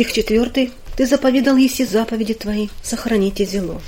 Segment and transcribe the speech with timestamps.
[0.00, 0.70] Стих 4.
[0.96, 3.82] «Ты заповедал еси заповеди твои, сохраните зело».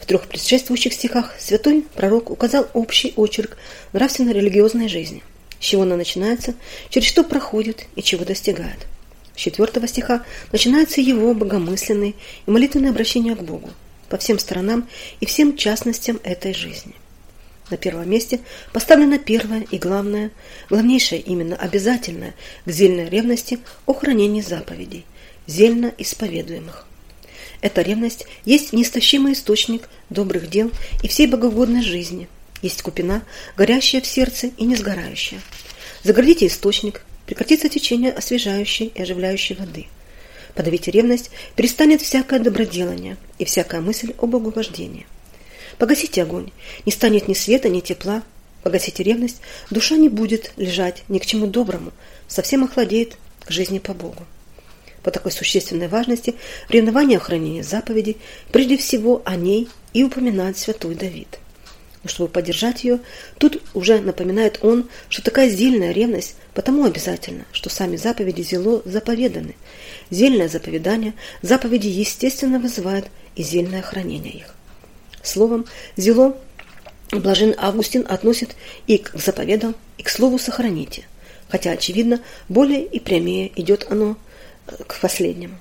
[0.00, 3.58] В трех предшествующих стихах святой пророк указал общий очерк
[3.92, 5.22] нравственно-религиозной жизни,
[5.60, 6.54] с чего она начинается,
[6.88, 8.88] через что проходит и чего достигает.
[9.36, 12.14] С четвертого стиха начинается его богомысленное
[12.46, 13.70] и молитвенное обращение к Богу
[14.08, 14.88] по всем сторонам
[15.20, 16.94] и всем частностям этой жизни.
[17.70, 18.40] На первом месте
[18.72, 20.30] поставлено первое и главное,
[20.70, 25.04] главнейшее именно обязательное к зельной ревности о хранении заповедей,
[25.46, 26.86] зельно исповедуемых.
[27.60, 30.70] Эта ревность есть неистощимый источник добрых дел
[31.02, 32.28] и всей богоугодной жизни,
[32.62, 33.22] есть купина,
[33.56, 35.40] горящая в сердце и не сгорающая.
[36.02, 39.86] Загордите источник, прекратится течение освежающей и оживляющей воды.
[40.54, 45.06] Подавите ревность, перестанет всякое доброделание и всякая мысль об богоугождении.
[45.76, 46.50] Погасите огонь,
[46.86, 48.22] не станет ни света, ни тепла.
[48.62, 49.40] Погасите ревность,
[49.70, 51.92] душа не будет лежать ни к чему доброму,
[52.26, 54.26] совсем охладеет к жизни по Богу.
[55.02, 56.34] По такой существенной важности
[56.68, 58.16] ревнование охранения заповедей,
[58.50, 61.38] прежде всего о ней и упоминает святой Давид.
[62.02, 63.00] Но чтобы поддержать ее,
[63.38, 69.54] тут уже напоминает он, что такая зельная ревность потому обязательно, что сами заповеди зело заповеданы.
[70.10, 73.06] Зельное заповедание заповеди естественно вызывает
[73.36, 74.57] и зельное хранение их.
[75.22, 75.66] Словом,
[75.96, 76.36] зело
[77.10, 78.54] Блажен Августин относит
[78.86, 81.06] и к заповедам, и к слову «сохраните»,
[81.48, 84.16] хотя, очевидно, более и прямее идет оно
[84.66, 85.58] э, к последнему.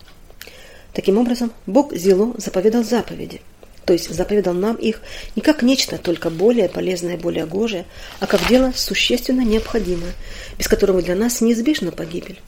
[0.94, 3.42] Таким образом, Бог зело заповедал заповеди,
[3.86, 5.02] то есть заповедал нам их
[5.38, 7.86] не как нечто только более полезное более гожее,
[8.20, 10.14] а как дело существенно необходимое,
[10.58, 12.42] без которого для нас неизбежна погибель.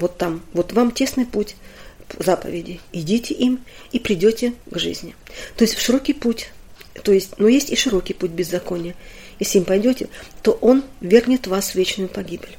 [0.00, 1.54] Вот там, вот вам тесный путь,
[2.18, 2.80] заповеди.
[2.92, 3.60] Идите им
[3.92, 5.14] и придете к жизни.
[5.56, 6.50] То есть в широкий путь,
[7.02, 8.94] то есть, но есть и широкий путь беззакония.
[9.38, 10.08] Если им пойдете,
[10.42, 12.56] то он вернет вас в вечную погибель.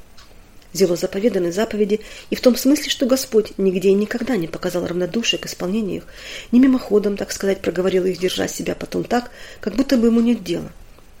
[0.72, 5.40] Зело заповеданы заповеди и в том смысле, что Господь нигде и никогда не показал равнодушие
[5.40, 6.04] к исполнению их,
[6.52, 10.44] не мимоходом, так сказать, проговорил их, держа себя потом так, как будто бы ему нет
[10.44, 10.70] дела,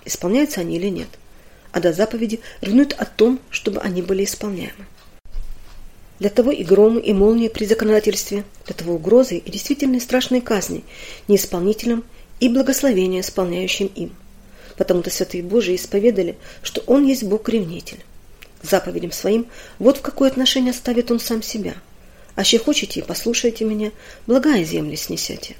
[0.04, 1.08] исполняются они или нет.
[1.72, 4.86] А до заповеди ревнуют о том, чтобы они были исполняемы.
[6.20, 10.84] Для того и громы, и молнии при законодательстве, для того угрозы и действительно страшные казни
[11.28, 12.04] неисполнителям
[12.40, 14.14] и благословения исполняющим им.
[14.76, 18.04] Потому-то святые Божии исповедали, что Он есть Бог-ревнитель.
[18.62, 19.46] Заповедям своим
[19.78, 21.74] вот в какое отношение ставит Он сам себя.
[22.36, 23.90] Аще хочете, послушайте меня,
[24.26, 25.56] благая земли снесете.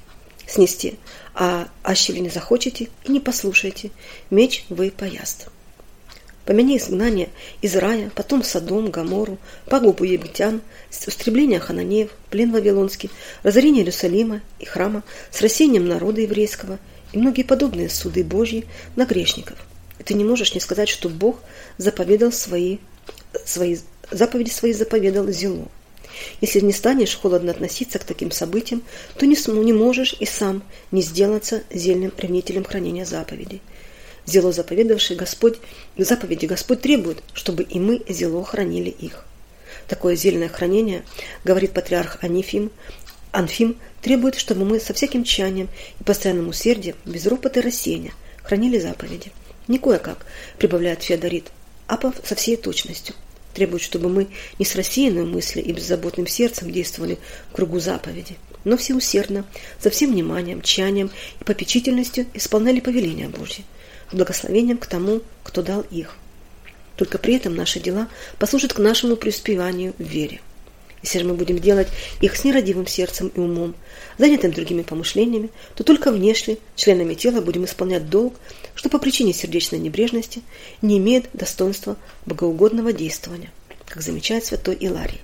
[0.47, 0.99] Снести,
[1.33, 3.89] а аще ли не захочете и не послушаете,
[4.29, 5.47] меч вы пояст.
[6.45, 7.29] Помяни изгнание
[7.61, 9.37] из рая, потом Содом, Гамору,
[9.67, 10.61] пагубу египтян,
[11.05, 13.11] устребление хананеев, плен вавилонский,
[13.43, 16.79] разорение Иерусалима и храма с рассеянием народа еврейского
[17.13, 18.65] и многие подобные суды Божьи
[18.95, 19.57] на грешников.
[19.99, 21.39] И ты не можешь не сказать, что Бог
[21.77, 22.79] заповедал свои,
[23.45, 23.77] свои
[24.09, 25.67] заповеди свои заповедал зело.
[26.41, 28.83] Если не станешь холодно относиться к таким событиям,
[29.17, 33.61] то не, не можешь и сам не сделаться зельным ревнителем хранения заповедей.
[34.25, 35.57] Зело заповедавший Господь,
[35.97, 39.25] заповеди Господь требует, чтобы и мы зело хранили их.
[39.87, 41.03] Такое зельное хранение,
[41.43, 42.71] говорит патриарх Анифим,
[43.31, 48.77] Анфим, требует, чтобы мы со всяким чаянием и постоянным усердием, без ропота и рассеяния, хранили
[48.77, 49.31] заповеди.
[49.67, 50.25] Не кое-как,
[50.57, 51.51] прибавляет Феодорит,
[51.87, 53.15] а со всей точностью.
[53.53, 54.27] Требует, чтобы мы
[54.59, 57.17] не с рассеянной мыслью и беззаботным сердцем действовали
[57.49, 59.45] в кругу заповеди, но все усердно,
[59.79, 61.09] со всем вниманием, чаянием
[61.39, 63.65] и попечительностью исполняли повеления Божьи
[64.11, 66.15] благословением к тому, кто дал их.
[66.95, 68.07] Только при этом наши дела
[68.37, 70.41] послужат к нашему преуспеванию в вере.
[71.03, 71.87] Если же мы будем делать
[72.19, 73.73] их с нерадивым сердцем и умом,
[74.19, 78.35] занятым другими помышлениями, то только внешне, членами тела, будем исполнять долг,
[78.75, 80.43] что по причине сердечной небрежности
[80.81, 83.51] не имеет достоинства богоугодного действования,
[83.87, 85.21] как замечает святой Иларий.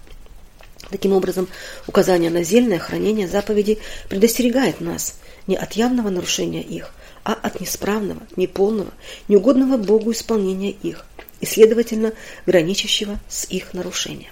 [0.89, 1.47] Таким образом,
[1.85, 5.15] указание на зельное хранение заповедей предостерегает нас
[5.45, 6.91] не от явного нарушения их,
[7.27, 8.93] а от несправного, неполного,
[9.27, 11.05] неугодного Богу исполнения их
[11.41, 12.13] и, следовательно,
[12.45, 14.31] граничащего с их нарушением.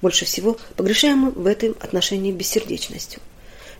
[0.00, 3.20] Больше всего погрешаем мы в этом отношении бессердечностью.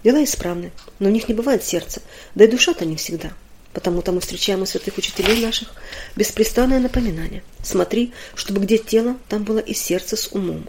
[0.04, 0.70] Дела исправны,
[1.00, 2.00] но в них не бывает сердца,
[2.36, 3.32] да и душа-то не всегда.
[3.72, 5.74] Потому-то мы встречаем у святых учителей наших
[6.14, 7.42] беспрестанное напоминание.
[7.60, 10.68] Смотри, чтобы где тело, там было и сердце с умом.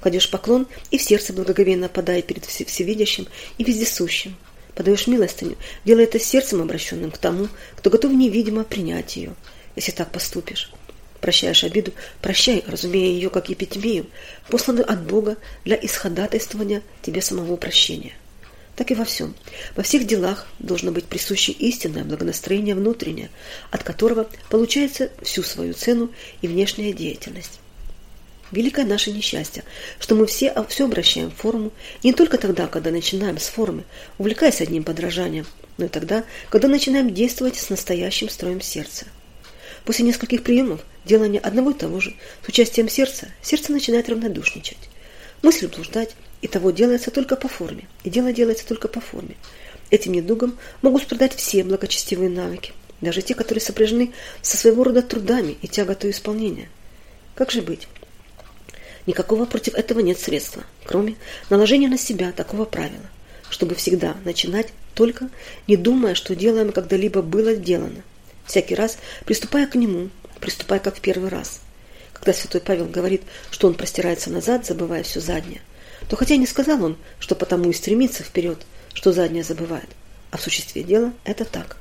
[0.00, 3.26] Кладешь поклон, и в сердце благоговейно падает перед всевидящим
[3.58, 4.36] и вездесущим
[4.78, 9.34] подаешь милостыню, делай это сердцем обращенным к тому, кто готов невидимо принять ее,
[9.74, 10.70] если так поступишь.
[11.20, 11.92] Прощаешь обиду,
[12.22, 14.06] прощай, разумея ее, как епитемию,
[14.48, 18.12] посланную от Бога для исходатайствования тебе самого прощения.
[18.76, 19.34] Так и во всем.
[19.74, 23.30] Во всех делах должно быть присуще истинное благонастроение внутреннее,
[23.72, 27.58] от которого получается всю свою цену и внешняя деятельность.
[28.50, 29.62] Великое наше несчастье,
[30.00, 31.70] что мы все, все обращаем в форму,
[32.02, 33.84] не только тогда, когда начинаем с формы,
[34.16, 35.46] увлекаясь одним подражанием,
[35.76, 39.06] но и тогда, когда начинаем действовать с настоящим строем сердца.
[39.84, 42.14] После нескольких приемов делания одного и того же
[42.44, 44.78] с участием сердца, сердце начинает равнодушничать.
[45.42, 49.36] Мысли блуждать, и того делается только по форме, и дело делается только по форме.
[49.90, 55.56] Этим недугом могут страдать все благочестивые навыки, даже те, которые сопряжены со своего рода трудами
[55.60, 56.68] и тяготой исполнения.
[57.34, 57.88] Как же быть?
[59.08, 61.16] Никакого против этого нет средства, кроме
[61.48, 63.06] наложения на себя такого правила,
[63.48, 65.30] чтобы всегда начинать только
[65.66, 68.02] не думая, что делаем когда-либо было сделано.
[68.44, 70.10] Всякий раз приступая к нему,
[70.40, 71.62] приступая как в первый раз.
[72.12, 75.62] Когда святой Павел говорит, что он простирается назад, забывая все заднее,
[76.10, 78.58] то хотя не сказал он, что потому и стремится вперед,
[78.92, 79.88] что заднее забывает,
[80.30, 81.78] а в существе дела это так.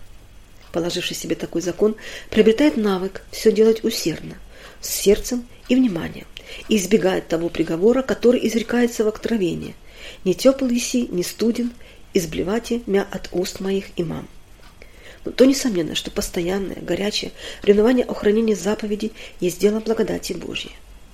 [0.71, 1.97] Положивший себе такой закон,
[2.30, 4.38] приобретает навык все делать усердно,
[4.80, 6.25] с сердцем и вниманием,
[6.69, 9.75] и избегает того приговора, который изрекается в откровении.
[10.23, 11.71] «Не тепл еси, не студен,
[12.13, 14.27] изблевайте мя от уст моих имам».
[15.25, 17.31] Но то несомненно, что постоянное, горячее
[17.63, 19.11] ревнование о хранении заповедей
[19.41, 20.71] есть дело благодати Божьей.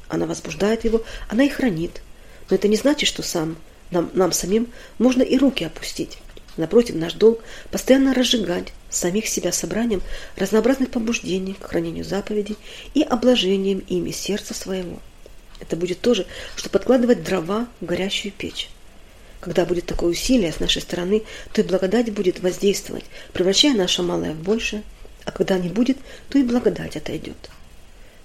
[0.07, 2.03] Она возбуждает его, она и хранит.
[2.50, 3.57] Но это не значит, что сам
[3.89, 4.68] нам, нам самим
[5.00, 6.19] можно и руки опустить.
[6.57, 7.39] Напротив, наш долг–
[7.71, 10.03] постоянно разжигать самих себя собранием
[10.35, 12.57] разнообразных побуждений к хранению заповедей
[12.94, 15.00] и обложением ими сердца своего.
[15.63, 16.27] Это будет то же,
[16.57, 18.69] что подкладывать дрова в горящую печь.
[19.39, 21.24] Когда будет такое усилие с нашей стороны,
[21.54, 24.83] то и благодать будет воздействовать, превращая наше малое в большее,
[25.24, 27.50] а когда не будет, то и благодать отойдет.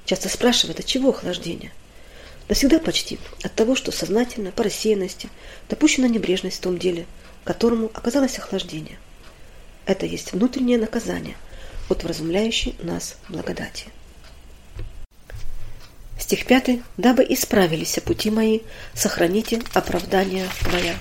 [0.05, 1.71] Часто спрашивают, от чего охлаждение?
[2.49, 5.29] Да всегда почти от того, что сознательно, по рассеянности,
[5.69, 7.07] допущена небрежность в том деле,
[7.45, 8.99] которому оказалось охлаждение.
[9.87, 11.37] Это есть внутреннее наказание
[11.89, 13.87] от вразумляющей нас благодати.
[16.29, 16.81] Стих 5.
[16.99, 18.61] «Дабы исправились пути мои,
[18.93, 20.95] сохраните оправдание моя».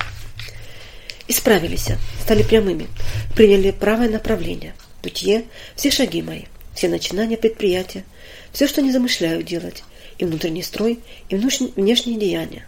[1.27, 1.89] Исправились,
[2.21, 2.87] стали прямыми,
[3.35, 5.43] приняли правое направление, путье,
[5.75, 6.43] все шаги мои,
[6.73, 8.05] все начинания предприятия,
[8.53, 9.83] все, что не замышляю делать,
[10.17, 12.65] и внутренний строй, и внешние деяния.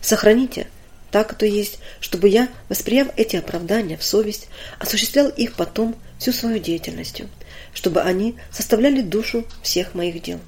[0.00, 0.68] Сохраните
[1.10, 4.46] так, то есть, чтобы я, восприяв эти оправдания в совесть,
[4.78, 7.28] осуществлял их потом всю свою деятельностью,
[7.74, 10.38] чтобы они составляли душу всех моих дел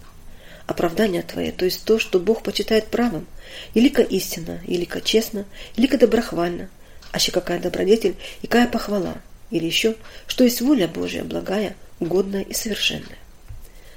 [0.70, 3.26] оправдание твое, то есть то, что Бог почитает правым,
[3.74, 5.44] илика истина, илика честно,
[5.74, 6.70] илика доброхвально,
[7.10, 9.16] а еще какая добродетель и какая похвала,
[9.50, 9.96] или еще,
[10.28, 13.18] что есть воля Божья, благая, угодная и совершенная.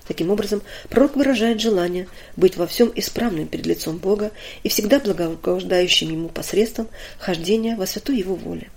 [0.08, 4.31] Таким образом, пророк выражает желание быть во всем исправным перед лицом Бога
[4.64, 6.88] и всегда благоугождающим ему посредством
[7.19, 8.72] хождения во святую его воле.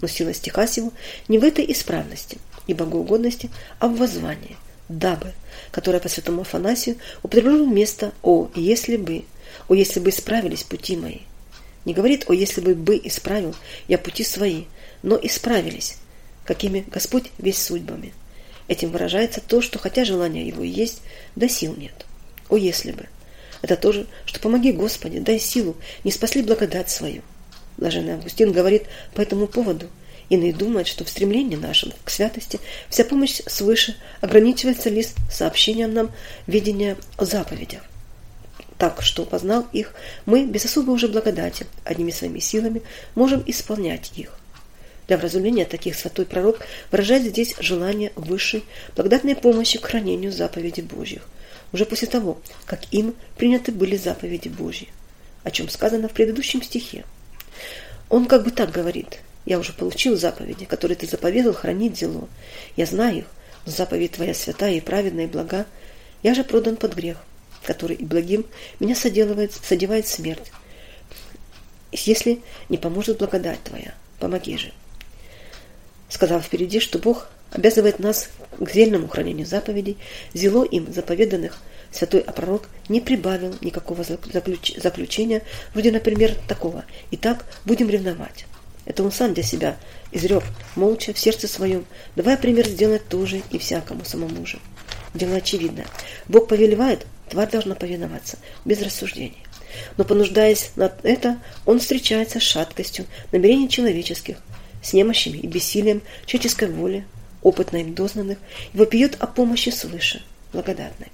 [0.00, 0.90] Но сила стиха сего
[1.28, 4.56] не в этой исправности и богоугодности, а в воззвании–
[4.90, 5.32] дабы,
[5.70, 9.24] которое по святому Афанасию употреблено вместо «о, если бы»,
[9.68, 11.18] «о, если бы исправились пути мои».
[11.84, 13.54] Не говорит «о, если бы бы исправил
[13.88, 14.64] я пути свои»,
[15.02, 15.96] но исправились,
[16.44, 18.12] какими Господь весь судьбами.
[18.68, 21.02] Этим выражается то, что хотя желание его есть,
[21.36, 22.06] да сил нет.
[22.48, 23.06] О, если бы!
[23.62, 27.22] Это то же, что помоги Господи, дай силу, не спасли благодать свою.
[27.76, 28.84] Блаженный Августин говорит
[29.14, 29.86] по этому поводу–
[30.30, 36.12] Иные думают, что в стремлении нашем к святости вся помощь свыше ограничивается лишь сообщением нам
[36.46, 37.82] видения о.
[38.78, 39.92] Так что, познал их,
[40.26, 42.82] мы без особой уже благодати, одними своими силами,
[43.16, 44.38] можем исполнять их.
[45.08, 46.60] Для вразумления таких святой пророк
[46.92, 48.62] выражает здесь желание высшей
[48.94, 51.22] благодатной помощи к хранению заповедей Божьих,
[51.72, 54.88] уже после того, как им приняты были заповеди Божьи,
[55.42, 57.04] о чем сказано в предыдущем стихе.
[58.08, 62.28] Он как бы так говорит– я уже получил заповеди, которые ты заповедал хранить зело.
[62.76, 63.24] Я знаю их,
[63.66, 65.66] но заповедь твоя святая и праведная и блага.
[66.22, 67.18] Я же продан под грех,
[67.64, 68.44] который и благим
[68.78, 70.52] меня соделывает, содевает смерть.
[71.92, 74.72] Если не поможет благодать твоя, помоги же.
[76.08, 78.28] Сказав впереди, что Бог обязывает нас
[78.58, 79.96] к зельному хранению заповедей,
[80.34, 81.58] зело им заповеданных,
[81.90, 84.76] святой пророк не прибавил никакого заключ...
[84.76, 85.42] заключения,
[85.72, 88.46] вроде, например, такого «Итак, будем ревновать».
[88.90, 89.76] Это он сам для себя
[90.10, 90.42] изрек,
[90.74, 94.58] молча, в сердце своем, давая пример сделать тоже и всякому самому же.
[95.14, 95.86] Дело очевидное.
[96.26, 99.44] Бог повелевает, тварь должна повиноваться, без рассуждений.
[99.96, 104.38] Но понуждаясь на это, он встречается с шаткостью намерений человеческих,
[104.82, 107.04] с немощами и бессилием человеческой воли,
[107.42, 108.38] опытно им дознанных,
[108.72, 110.20] и вопиет о помощи свыше,
[110.52, 111.12] благодатной.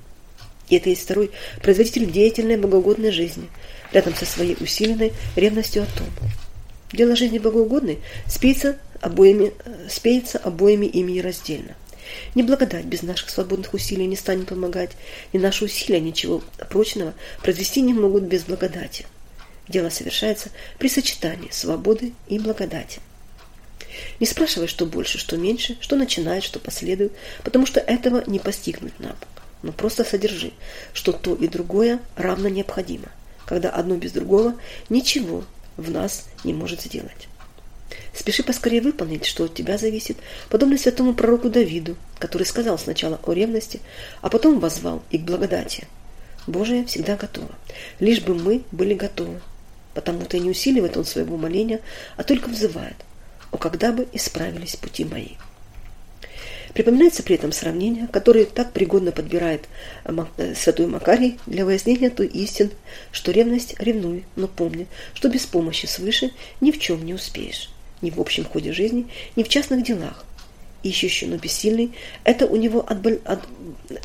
[0.70, 1.30] И это есть второй
[1.60, 3.50] производитель деятельной богоугодной жизни,
[3.92, 6.06] рядом со своей усиленной ревностью о том,
[6.92, 9.52] Дело жизни богоугодной спеется обоими,
[9.88, 11.74] спеется обоими ими раздельно.
[12.34, 14.92] Ни благодать без наших свободных усилий не станет помогать,
[15.32, 19.06] ни наши усилия ничего прочного произвести не могут без благодати.
[19.68, 23.00] Дело совершается при сочетании свободы и благодати.
[24.20, 27.12] Не спрашивай, что больше, что меньше, что начинает, что последует,
[27.42, 29.16] потому что этого не постигнуть нам.
[29.62, 30.52] Но просто содержи,
[30.92, 33.08] что то и другое равно необходимо,
[33.46, 34.54] когда одно без другого
[34.88, 35.44] ничего
[35.76, 37.28] в нас не может сделать.
[38.14, 40.16] Спеши поскорее выполнить, что от тебя зависит,
[40.48, 43.80] подобно святому пророку Давиду, который сказал сначала о ревности,
[44.22, 45.86] а потом возвал и к благодати.
[46.46, 47.50] Божие всегда готово,
[48.00, 49.40] лишь бы мы были готовы.
[49.94, 51.80] Потому-то и не усиливает он своего моления,
[52.16, 52.96] а только взывает,
[53.50, 55.30] о когда бы исправились пути мои.
[56.76, 59.66] Припоминается при этом сравнение, которое так пригодно подбирает
[60.04, 62.68] э, святой Макарий для выяснения той истины,
[63.12, 67.70] что ревность ревнуй, но помни, что без помощи свыше ни в чем не успеешь
[68.02, 69.06] ни в общем ходе жизни,
[69.36, 70.26] ни в частных делах.
[70.82, 71.92] Ищущий, но бессильный–
[72.24, 73.40] это у него, от, от,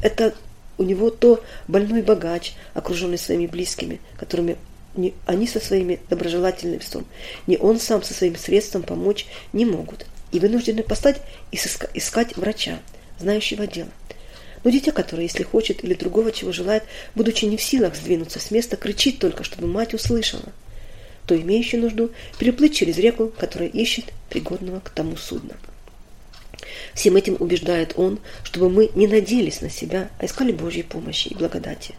[0.01, 0.33] это
[0.77, 4.55] у него то больной богач, окруженный своими близкими, которыми
[4.95, 7.03] ни они со своими доброжелательностью,
[7.47, 11.21] ни он сам со своим средством помочь не могут, и вынуждены постать
[11.51, 12.79] и искать врача,
[13.19, 13.89] знающего дело.
[14.63, 16.83] Но дитя, которое, если хочет или другого чего желает,
[17.15, 20.53] будучи не в силах сдвинуться с места, кричит только, чтобы мать услышала–
[21.25, 25.55] то имеющий нужду переплыть через реку, которая ищет пригодного к тому судна.
[26.93, 31.35] Всем этим убеждает он, чтобы мы не надеялись на себя, а искали Божьей помощи и
[31.35, 31.95] благодати.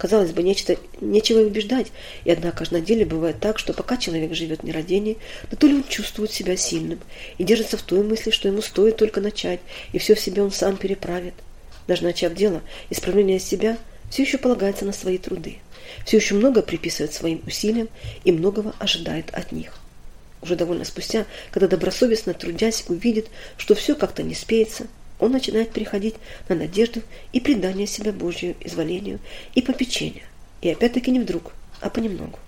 [0.00, 1.88] Казалось бы, нечто, нечего убеждать,
[2.24, 5.18] и однако же на деле бывает так, что пока человек живет в нерадении,
[5.50, 6.98] то то ли он чувствует себя сильным
[7.36, 9.60] и держится в той мысли, что ему стоит только начать,
[9.92, 11.34] и все в себе он сам переправит.
[11.86, 13.76] Даже начав дело, исправление себя
[14.10, 15.58] все еще полагается на свои труды
[16.04, 17.88] все еще много приписывает своим усилиям
[18.24, 19.74] и многого ожидает от них.
[20.42, 23.28] Уже довольно спустя, когда добросовестно трудясь увидит,
[23.58, 24.86] что все как-то не спеется,
[25.20, 26.16] он начинает переходить
[26.48, 29.20] на надежду и предание себя Божью изволению
[29.54, 30.24] и попечению.
[30.62, 32.38] И опять-таки не вдруг, а понемногу.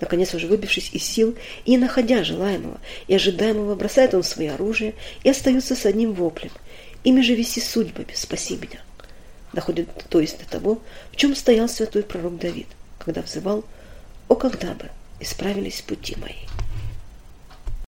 [0.00, 1.34] Наконец, уже выбившись из сил
[1.64, 6.52] и не находя желаемого и ожидаемого, бросает он свои оружие и остается с одним воплем.
[7.02, 8.80] Ими же виси судьбами, спаси меня
[9.56, 13.64] доходит то есть до того, в чем стоял святой пророк Давид, когда взывал
[14.28, 16.65] «О, когда бы исправились пути мои!»